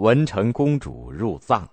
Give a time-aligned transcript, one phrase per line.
[0.00, 1.68] 文成公主入藏。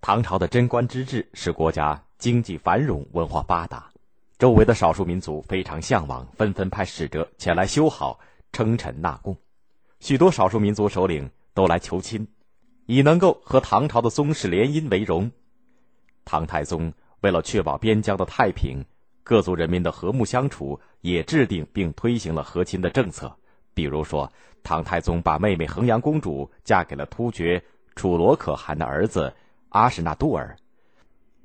[0.00, 3.90] 唐朝的贞观之治使国家经济繁荣、文化发达，
[4.38, 8.20] 周围的少数民族非常向往，纷纷派使者前来修好、
[8.52, 9.36] 称臣纳贡。
[9.98, 12.28] 许多少数民族首领都来求亲，
[12.86, 15.32] 以能够和唐朝的宗室联姻为荣。
[16.24, 16.92] 唐太宗
[17.22, 18.84] 为了确保边疆的太平，
[19.24, 23.36] 各族人民的和睦相处，也制定并推行了和亲的政策。
[23.74, 24.32] 比如说，
[24.62, 27.62] 唐太宗把妹妹衡阳公主嫁给了突厥
[27.96, 29.34] 楚罗可汗的儿子
[29.68, 30.56] 阿史那杜尔，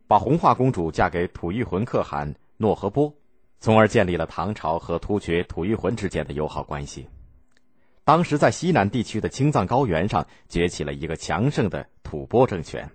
[0.08, 3.14] 把红化公主嫁给吐谷浑可汗诺和波，
[3.60, 7.08] 从而建立了唐朝和突厥吐谷浑之间的友好关系。
[8.04, 12.90] 当时在西南地区的青藏高原上崛起了一个强盛的吐蕃政权，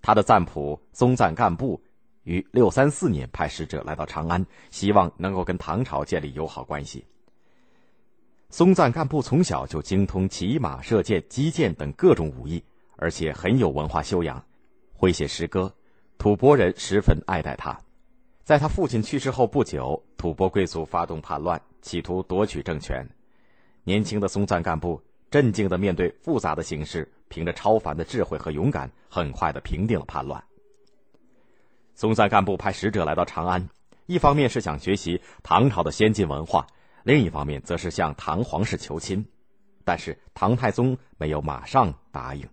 [0.00, 1.82] 他的赞普松赞干布。
[2.24, 7.04] 于六三四年派使者来到长安，希望能够跟唐朝建立友好关系。
[8.50, 12.62] 松赞干布从小就精通骑马、射箭、击剑等各种武艺，
[12.96, 14.42] 而且很有文化修养，
[14.94, 15.74] 会写诗歌，
[16.16, 17.78] 吐蕃人十分爱戴他。
[18.44, 23.06] 在他父亲去世后不久，吐蕃贵族发动叛乱，企图夺取政权。
[23.84, 30.42] 年轻的松赞干布镇静的面对复杂的形势，凭着超凡的智慧和勇敢，很快的平定了叛乱。
[31.94, 33.68] 松赞干布派使者来到长安，
[34.06, 36.66] 一方面是想学习唐朝的先进文化，
[37.02, 39.24] 另一方面则是向唐皇室求亲。
[39.84, 42.46] 但是唐太宗没有马上答应。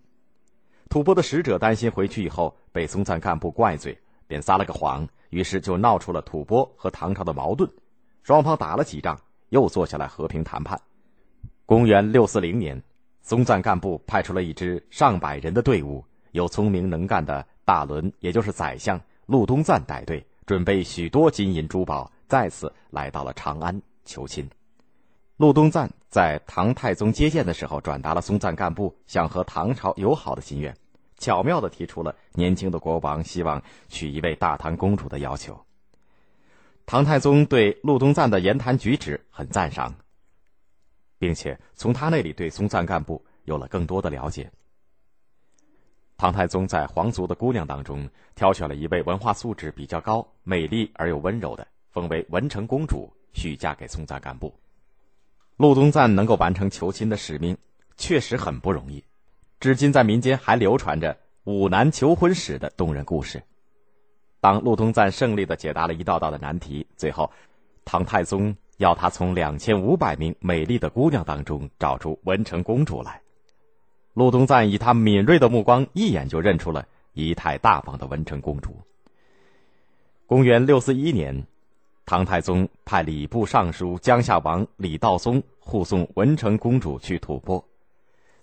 [0.89, 7.69] 吐蕃的使者担心回去以后被松赞干布怪罪，便撒了个谎，于是就闹出了吐蕃和唐朝的矛盾。
[8.23, 10.79] 双方打了几仗，又坐下来和平谈判。
[11.65, 12.81] 公元六四零年，
[13.21, 19.01] 松赞干布派出了一支上百人的队伍，有聪明能干的大伦，也就是宰相。
[19.25, 24.49] 陆东赞带队，准备许多金银珠宝，再次来到了长安求亲。
[25.37, 30.73] 陆东赞在唐太宗接见的时候，转达了松赞干布想和唐朝友好的心愿，
[31.17, 35.59] 巧妙的提出了年轻的国王希望娶一位大唐公主的要求。
[36.85, 39.93] 唐太宗对陆东赞的言谈举止很赞赏，
[41.17, 44.49] 并且从他那里对松赞干布有了更多的了解。
[46.15, 54.53] 唐太宗在皇族的姑娘当中挑选了一位文化素质比较高、美丽而又温柔的，封为文成公主，许嫁给松赞干布。
[55.55, 57.57] 陆东赞能够完成求亲的使命，
[57.95, 59.01] 确实很不容易。
[59.61, 63.41] 至今在民间还流传着五难求婚史的动人故事。
[64.41, 67.31] 当陆东赞胜利的解答了一道道的难题，最后，
[67.85, 73.21] 唐太宗要他从两千五百名美丽的姑娘当中找出文成公主来。
[74.13, 78.75] 陆东赞以他敏锐的目光，一眼就认出了仪态大方的文成公主。
[80.25, 81.45] 公元六四一年，
[82.05, 87.63] 唐太宗派礼部尚书江夏王李道宗护送文成公主去吐蕃，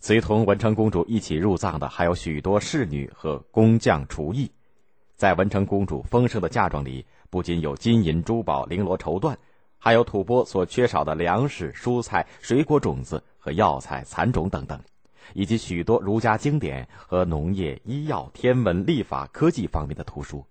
[0.01, 4.51] 随同文成公主一起入藏的还有许多侍女和工匠厨艺。
[5.15, 9.37] 在文成公主丰盛的嫁妆里，不仅有金银珠宝、绫罗绸缎，
[9.79, 14.81] 还有吐蕃所缺少的粮食、蔬菜、水果种子和药材蚕种等等。
[15.35, 20.45] 以及许多儒家经典和农业、医药、天文、历法、科技方面的图书。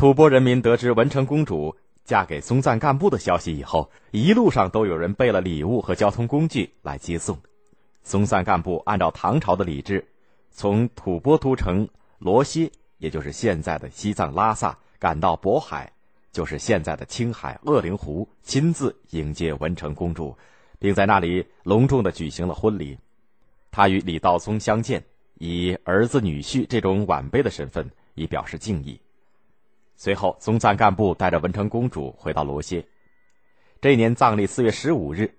[0.00, 7.38] 吐蕃人民得知文成公主嫁给松赞干布的消息以后，一路上都有人备了礼物和交通工具来接送。
[8.02, 10.08] 松赞干布按照唐朝的礼制，
[10.50, 11.86] 从吐蕃都城
[12.18, 15.92] 罗歇，也就是现在的西藏拉萨，赶到渤海，
[16.32, 20.34] 就是现在的青海鄂陵湖，亲自迎接文成公主，
[20.78, 22.96] 并在那里隆重的举行了婚礼。
[23.70, 28.98] 他与李道宗相见，以儿子女婿这种晚辈的身份，以表示敬意。
[30.02, 32.82] 随后，松赞干布带着文成公主回到罗歇。
[33.82, 35.30] 这一年藏历四月十五日，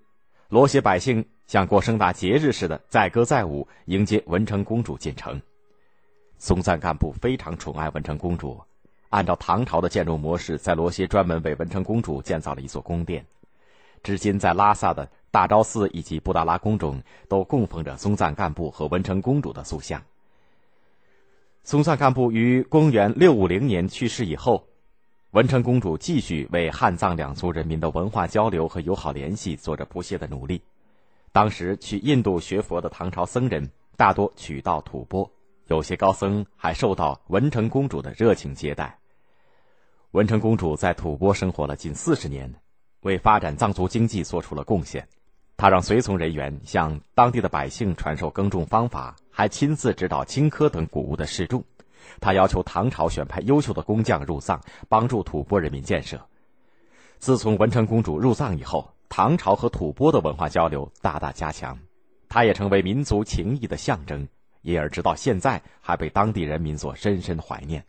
[0.50, 5.42] 罗歇百姓像过盛大节日似的，载歌载舞迎接文成公主进城。
[6.38, 8.62] 松赞干布非常宠爱文成公主，
[9.08, 13.26] 按照唐朝的建筑模式，在罗歇专门为文成公主建造了一座宫殿。
[14.04, 15.08] 至今，在拉萨的。
[15.32, 20.00] 大昭寺以及布达拉宫中都供奉着松赞干布和文成公主的塑像。
[21.64, 24.66] 松赞干布于公元六五零年去世以后，
[25.30, 30.60] 文成公主继续为汉藏两族人民的文化交流和友好联系做着不懈的努力。
[31.30, 35.30] 当时去印度学佛的唐朝僧人大多取道吐蕃，
[35.68, 38.98] 有些高僧还受到文成公主的热情接待。
[40.10, 42.52] 文成公主在吐蕃生活了近四十年，
[43.02, 45.06] 为发展藏族经济做出了贡献。
[45.56, 51.64] 她让随从人员向当地的百姓传授耕种方法，还亲自指导青稞等谷物的试种。
[52.20, 56.20] 他要求唐朝选派优秀的工匠入藏，帮助吐蕃人民建设。
[57.18, 61.78] 自从文成公主入藏以后，唐朝和吐蕃的文化交流大大加强。
[62.28, 64.26] 它也成为民族情谊的象征，
[64.62, 67.84] 因而直到现在还被当地人民所深深怀念。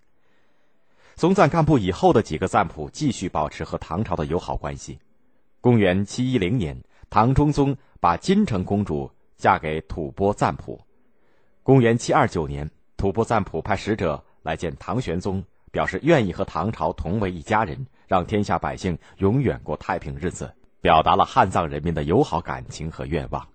[1.15, 4.99] 松赞干布以后的几个赞普继续保持和唐朝的友好关系。
[5.61, 6.77] 公元七一零年，
[7.09, 10.79] 唐中宗把金城公主嫁给吐蕃赞普。
[11.63, 23.47] 公元七二九年，吐蕃赞普派使者来见唐玄宗，表示愿意和唐朝同为一家人，让天下百姓永远过太平日子，表达了汉藏人民的友好感情和愿望。